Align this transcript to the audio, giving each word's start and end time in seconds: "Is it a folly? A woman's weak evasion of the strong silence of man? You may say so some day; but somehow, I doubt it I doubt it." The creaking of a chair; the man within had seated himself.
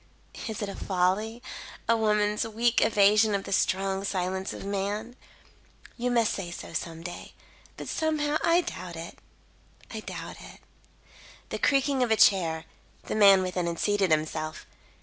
"Is 0.47 0.63
it 0.63 0.67
a 0.67 0.75
folly? 0.75 1.43
A 1.87 1.95
woman's 1.95 2.43
weak 2.47 2.81
evasion 2.83 3.35
of 3.35 3.43
the 3.43 3.51
strong 3.53 4.03
silence 4.03 4.51
of 4.51 4.65
man? 4.65 5.15
You 5.95 6.09
may 6.09 6.25
say 6.25 6.49
so 6.49 6.73
some 6.73 7.03
day; 7.03 7.33
but 7.77 7.87
somehow, 7.87 8.39
I 8.43 8.61
doubt 8.61 8.95
it 8.95 9.19
I 9.91 9.99
doubt 9.99 10.37
it." 10.39 10.59
The 11.49 11.59
creaking 11.59 12.01
of 12.01 12.09
a 12.09 12.15
chair; 12.17 12.65
the 13.03 13.13
man 13.15 13.43
within 13.43 13.67
had 13.67 13.77
seated 13.77 14.09
himself. 14.09 14.65